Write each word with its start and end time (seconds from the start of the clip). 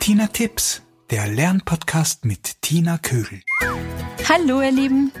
Tipps, 0.00 0.82
der 1.10 1.28
Lernpodcast 1.28 2.24
mit 2.24 2.62
Tina 2.62 2.98
Kögel. 2.98 3.42
Hallo 4.28 4.60
ihr 4.62 4.72
Lieben. 4.72 5.12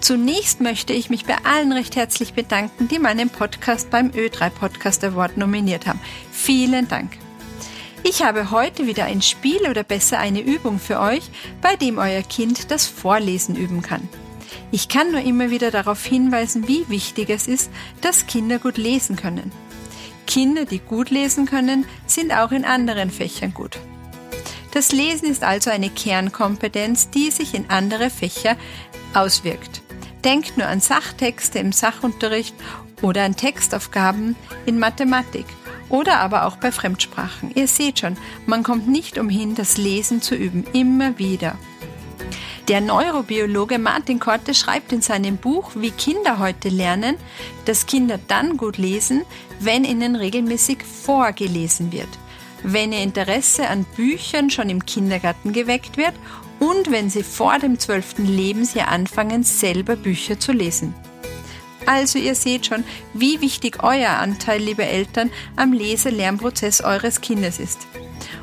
Zunächst 0.00 0.60
möchte 0.60 0.92
ich 0.92 1.10
mich 1.10 1.26
bei 1.26 1.36
allen 1.44 1.72
recht 1.72 1.96
herzlich 1.96 2.32
bedanken, 2.32 2.88
die 2.88 3.00
meinen 3.00 3.28
Podcast 3.28 3.90
beim 3.90 4.10
Ö3 4.10 4.50
Podcast 4.50 5.04
Award 5.04 5.36
nominiert 5.36 5.86
haben. 5.86 6.00
Vielen 6.30 6.88
Dank. 6.88 7.18
Ich 8.04 8.22
habe 8.22 8.50
heute 8.52 8.86
wieder 8.86 9.04
ein 9.04 9.20
Spiel 9.20 9.68
oder 9.68 9.82
besser 9.82 10.18
eine 10.20 10.40
Übung 10.40 10.78
für 10.78 11.00
euch, 11.00 11.28
bei 11.60 11.74
dem 11.76 11.98
euer 11.98 12.22
Kind 12.22 12.70
das 12.70 12.86
Vorlesen 12.86 13.56
üben 13.56 13.82
kann. 13.82 14.08
Ich 14.70 14.88
kann 14.88 15.10
nur 15.10 15.20
immer 15.20 15.50
wieder 15.50 15.70
darauf 15.70 16.04
hinweisen, 16.04 16.68
wie 16.68 16.88
wichtig 16.88 17.30
es 17.30 17.46
ist, 17.48 17.70
dass 18.00 18.26
Kinder 18.26 18.58
gut 18.58 18.78
lesen 18.78 19.16
können. 19.16 19.52
Kinder, 20.28 20.66
die 20.66 20.78
gut 20.78 21.10
lesen 21.10 21.46
können, 21.46 21.86
sind 22.06 22.32
auch 22.32 22.52
in 22.52 22.64
anderen 22.64 23.10
Fächern 23.10 23.54
gut. 23.54 23.78
Das 24.72 24.92
Lesen 24.92 25.28
ist 25.28 25.42
also 25.42 25.70
eine 25.70 25.88
Kernkompetenz, 25.88 27.08
die 27.08 27.30
sich 27.30 27.54
in 27.54 27.70
andere 27.70 28.10
Fächer 28.10 28.56
auswirkt. 29.14 29.82
Denkt 30.24 30.58
nur 30.58 30.66
an 30.66 30.80
Sachtexte 30.80 31.58
im 31.58 31.72
Sachunterricht 31.72 32.54
oder 33.00 33.24
an 33.24 33.36
Textaufgaben 33.36 34.36
in 34.66 34.78
Mathematik 34.78 35.46
oder 35.88 36.18
aber 36.20 36.44
auch 36.44 36.56
bei 36.56 36.72
Fremdsprachen. 36.72 37.50
Ihr 37.54 37.66
seht 37.66 38.00
schon, 38.00 38.18
man 38.46 38.62
kommt 38.62 38.86
nicht 38.86 39.18
umhin, 39.18 39.54
das 39.54 39.78
Lesen 39.78 40.20
zu 40.20 40.34
üben, 40.34 40.64
immer 40.74 41.18
wieder. 41.18 41.56
Der 42.68 42.82
Neurobiologe 42.82 43.78
Martin 43.78 44.20
Korte 44.20 44.52
schreibt 44.52 44.92
in 44.92 45.00
seinem 45.00 45.38
Buch 45.38 45.70
Wie 45.74 45.90
Kinder 45.90 46.38
heute 46.38 46.68
lernen, 46.68 47.16
dass 47.64 47.86
Kinder 47.86 48.20
dann 48.28 48.58
gut 48.58 48.76
lesen, 48.76 49.22
wenn 49.58 49.84
ihnen 49.84 50.14
regelmäßig 50.14 50.82
vorgelesen 50.82 51.92
wird, 51.92 52.10
wenn 52.62 52.92
ihr 52.92 53.02
Interesse 53.02 53.68
an 53.68 53.86
Büchern 53.96 54.50
schon 54.50 54.68
im 54.68 54.84
Kindergarten 54.84 55.54
geweckt 55.54 55.96
wird 55.96 56.12
und 56.60 56.90
wenn 56.90 57.08
sie 57.08 57.22
vor 57.22 57.58
dem 57.58 57.78
zwölften 57.78 58.26
Lebensjahr 58.26 58.88
anfangen, 58.88 59.44
selber 59.44 59.96
Bücher 59.96 60.38
zu 60.38 60.52
lesen. 60.52 60.92
Also 61.86 62.18
ihr 62.18 62.34
seht 62.34 62.66
schon, 62.66 62.84
wie 63.14 63.40
wichtig 63.40 63.82
euer 63.82 64.10
Anteil, 64.10 64.60
liebe 64.60 64.84
Eltern, 64.84 65.30
am 65.56 65.72
Leselernprozess 65.72 66.82
eures 66.82 67.22
Kindes 67.22 67.60
ist. 67.60 67.86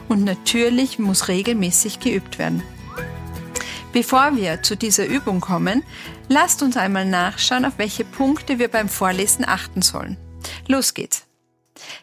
Und 0.10 0.24
natürlich 0.24 0.98
muss 0.98 1.28
regelmäßig 1.28 2.00
geübt 2.00 2.40
werden. 2.40 2.64
Bevor 3.96 4.36
wir 4.36 4.62
zu 4.62 4.76
dieser 4.76 5.06
Übung 5.06 5.40
kommen, 5.40 5.82
lasst 6.28 6.62
uns 6.62 6.76
einmal 6.76 7.06
nachschauen, 7.06 7.64
auf 7.64 7.78
welche 7.78 8.04
Punkte 8.04 8.60
wir 8.60 8.68
beim 8.68 8.90
Vorlesen 8.90 9.48
achten 9.48 9.82
sollen. 9.82 10.18
Los 10.68 10.94
geht's. 10.94 11.24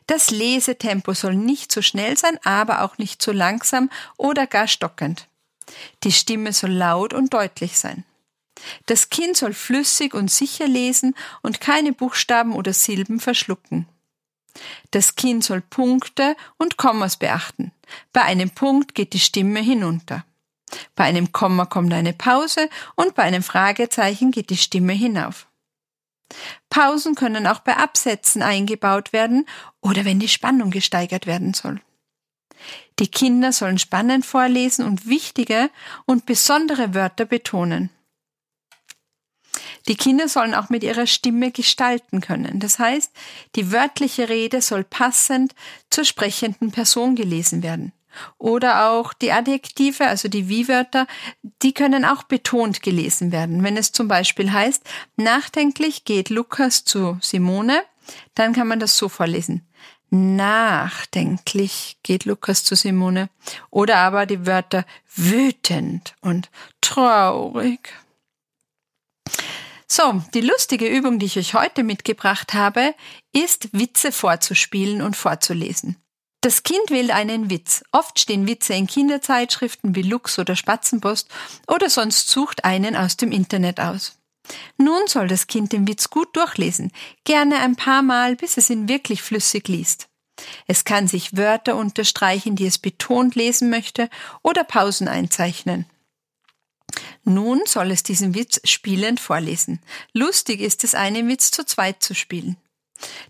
Das 0.06 0.30
Lesetempo 0.30 1.12
soll 1.12 1.34
nicht 1.34 1.70
zu 1.70 1.82
schnell 1.82 2.16
sein, 2.16 2.38
aber 2.44 2.80
auch 2.80 2.96
nicht 2.96 3.20
zu 3.20 3.30
langsam 3.30 3.90
oder 4.16 4.46
gar 4.46 4.68
stockend. 4.68 5.28
Die 6.02 6.12
Stimme 6.12 6.54
soll 6.54 6.70
laut 6.70 7.12
und 7.12 7.34
deutlich 7.34 7.78
sein. 7.78 8.04
Das 8.86 9.10
Kind 9.10 9.36
soll 9.36 9.52
flüssig 9.52 10.14
und 10.14 10.30
sicher 10.30 10.66
lesen 10.66 11.14
und 11.42 11.60
keine 11.60 11.92
Buchstaben 11.92 12.54
oder 12.54 12.72
Silben 12.72 13.20
verschlucken. 13.20 13.86
Das 14.92 15.14
Kind 15.14 15.44
soll 15.44 15.60
Punkte 15.60 16.36
und 16.56 16.78
Kommas 16.78 17.18
beachten. 17.18 17.70
Bei 18.14 18.22
einem 18.22 18.48
Punkt 18.48 18.94
geht 18.94 19.12
die 19.12 19.20
Stimme 19.20 19.60
hinunter. 19.60 20.24
Bei 20.94 21.04
einem 21.04 21.32
Komma 21.32 21.66
kommt 21.66 21.92
eine 21.92 22.12
Pause 22.12 22.68
und 22.94 23.14
bei 23.14 23.22
einem 23.22 23.42
Fragezeichen 23.42 24.30
geht 24.30 24.50
die 24.50 24.56
Stimme 24.56 24.92
hinauf. 24.92 25.46
Pausen 26.70 27.14
können 27.14 27.46
auch 27.46 27.60
bei 27.60 27.76
Absätzen 27.76 28.42
eingebaut 28.42 29.12
werden 29.12 29.46
oder 29.80 30.04
wenn 30.04 30.18
die 30.18 30.28
Spannung 30.28 30.70
gesteigert 30.70 31.26
werden 31.26 31.54
soll. 31.54 31.80
Die 32.98 33.08
Kinder 33.08 33.52
sollen 33.52 33.78
spannend 33.78 34.24
vorlesen 34.24 34.84
und 34.84 35.06
wichtige 35.06 35.70
und 36.06 36.26
besondere 36.26 36.94
Wörter 36.94 37.24
betonen. 37.24 37.90
Die 39.88 39.96
Kinder 39.96 40.28
sollen 40.28 40.54
auch 40.54 40.68
mit 40.68 40.84
ihrer 40.84 41.06
Stimme 41.06 41.50
gestalten 41.50 42.20
können. 42.20 42.60
Das 42.60 42.78
heißt, 42.78 43.10
die 43.56 43.72
wörtliche 43.72 44.28
Rede 44.28 44.62
soll 44.62 44.84
passend 44.84 45.54
zur 45.90 46.04
sprechenden 46.04 46.70
Person 46.70 47.16
gelesen 47.16 47.62
werden. 47.62 47.92
Oder 48.38 48.90
auch 48.90 49.12
die 49.12 49.32
Adjektive, 49.32 50.06
also 50.06 50.28
die 50.28 50.48
Wie-Wörter, 50.48 51.06
die 51.62 51.72
können 51.72 52.04
auch 52.04 52.24
betont 52.24 52.82
gelesen 52.82 53.32
werden. 53.32 53.62
Wenn 53.62 53.76
es 53.76 53.92
zum 53.92 54.08
Beispiel 54.08 54.52
heißt, 54.52 54.82
nachdenklich 55.16 56.04
geht 56.04 56.30
Lukas 56.30 56.84
zu 56.84 57.18
Simone, 57.20 57.82
dann 58.34 58.52
kann 58.52 58.68
man 58.68 58.80
das 58.80 58.96
so 58.96 59.08
vorlesen. 59.08 59.66
Nachdenklich 60.10 61.96
geht 62.02 62.26
Lukas 62.26 62.64
zu 62.64 62.74
Simone. 62.74 63.30
Oder 63.70 63.96
aber 63.98 64.26
die 64.26 64.46
Wörter 64.46 64.84
wütend 65.14 66.14
und 66.20 66.50
traurig. 66.82 67.94
So, 69.94 70.22
die 70.34 70.40
lustige 70.40 70.86
Übung, 70.86 71.18
die 71.18 71.26
ich 71.26 71.38
euch 71.38 71.54
heute 71.54 71.82
mitgebracht 71.82 72.54
habe, 72.54 72.94
ist 73.32 73.72
Witze 73.72 74.10
vorzuspielen 74.10 75.02
und 75.02 75.16
vorzulesen. 75.16 76.01
Das 76.42 76.64
Kind 76.64 76.90
wählt 76.90 77.12
einen 77.12 77.50
Witz. 77.50 77.84
Oft 77.92 78.18
stehen 78.18 78.48
Witze 78.48 78.74
in 78.74 78.88
Kinderzeitschriften 78.88 79.94
wie 79.94 80.02
Lux 80.02 80.40
oder 80.40 80.56
Spatzenpost 80.56 81.28
oder 81.68 81.88
sonst 81.88 82.28
sucht 82.28 82.64
einen 82.64 82.96
aus 82.96 83.16
dem 83.16 83.30
Internet 83.30 83.78
aus. 83.78 84.18
Nun 84.76 85.06
soll 85.06 85.28
das 85.28 85.46
Kind 85.46 85.72
den 85.72 85.86
Witz 85.86 86.10
gut 86.10 86.36
durchlesen, 86.36 86.90
gerne 87.22 87.60
ein 87.60 87.76
paar 87.76 88.02
Mal, 88.02 88.34
bis 88.34 88.56
es 88.56 88.70
ihn 88.70 88.88
wirklich 88.88 89.22
flüssig 89.22 89.68
liest. 89.68 90.08
Es 90.66 90.84
kann 90.84 91.06
sich 91.06 91.36
Wörter 91.36 91.76
unterstreichen, 91.76 92.56
die 92.56 92.66
es 92.66 92.78
betont 92.78 93.36
lesen 93.36 93.70
möchte, 93.70 94.10
oder 94.42 94.64
Pausen 94.64 95.06
einzeichnen. 95.06 95.86
Nun 97.22 97.60
soll 97.66 97.92
es 97.92 98.02
diesen 98.02 98.34
Witz 98.34 98.60
spielend 98.64 99.20
vorlesen. 99.20 99.80
Lustig 100.12 100.60
ist 100.60 100.82
es, 100.82 100.96
einen 100.96 101.28
Witz 101.28 101.52
zu 101.52 101.64
zweit 101.64 102.02
zu 102.02 102.16
spielen. 102.16 102.56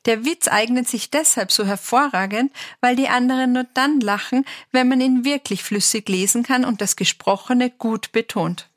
Der 0.07 0.25
Witz 0.25 0.49
eignet 0.49 0.89
sich 0.89 1.11
deshalb 1.11 1.53
so 1.53 1.65
hervorragend, 1.65 2.53
weil 2.81 2.97
die 2.97 3.09
anderen 3.09 3.53
nur 3.53 3.67
dann 3.75 4.01
lachen, 4.01 4.45
wenn 4.71 4.89
man 4.89 5.01
ihn 5.01 5.25
wirklich 5.25 5.63
flüssig 5.63 6.09
lesen 6.09 6.43
kann 6.43 6.65
und 6.65 6.81
das 6.81 6.97
Gesprochene 6.97 7.71
gut 7.71 8.13
betont. 8.13 8.69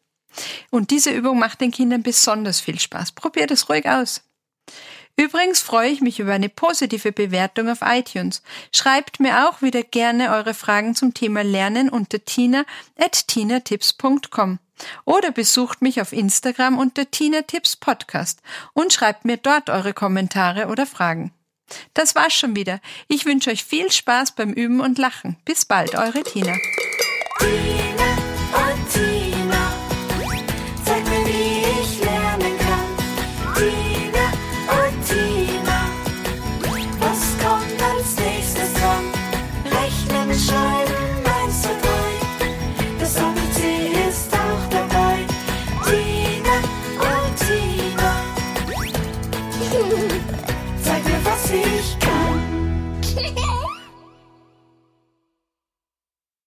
Und 0.69 0.91
diese 0.91 1.11
Übung 1.11 1.39
macht 1.39 1.61
den 1.61 1.72
Kindern 1.72 2.03
besonders 2.03 2.59
viel 2.59 2.79
Spaß. 2.79 3.13
Probiert 3.13 3.51
es 3.51 3.69
ruhig 3.69 3.88
aus. 3.88 4.25
Übrigens 5.17 5.61
freue 5.61 5.89
ich 5.89 6.01
mich 6.01 6.19
über 6.19 6.33
eine 6.33 6.49
positive 6.49 7.11
Bewertung 7.11 7.69
auf 7.69 7.79
iTunes. 7.81 8.41
Schreibt 8.73 9.19
mir 9.19 9.47
auch 9.47 9.61
wieder 9.61 9.81
gerne 9.81 10.31
eure 10.31 10.53
Fragen 10.53 10.93
zum 10.93 11.13
Thema 11.13 11.43
Lernen 11.43 11.89
unter 11.89 12.23
tina 12.23 12.65
at 12.97 13.27
tinatips.com. 13.27 14.59
Oder 15.05 15.31
besucht 15.31 15.81
mich 15.81 16.01
auf 16.01 16.11
Instagram 16.11 16.77
unter 16.77 17.09
Tina 17.09 17.43
Tipps 17.43 17.77
Podcast 17.77 18.41
und 18.73 18.91
schreibt 18.91 19.23
mir 19.23 19.37
dort 19.37 19.69
eure 19.69 19.93
Kommentare 19.93 20.67
oder 20.67 20.85
Fragen. 20.85 21.31
Das 21.93 22.13
war's 22.13 22.33
schon 22.33 22.55
wieder. 22.55 22.79
Ich 23.07 23.25
wünsche 23.25 23.49
euch 23.49 23.63
viel 23.63 23.91
Spaß 23.91 24.33
beim 24.33 24.51
Üben 24.51 24.81
und 24.81 24.97
Lachen. 24.97 25.37
Bis 25.45 25.65
bald, 25.65 25.95
eure 25.95 26.23
Tina. 26.23 26.55